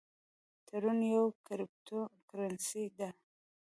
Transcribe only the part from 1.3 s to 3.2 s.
کریپټو کرنسي ده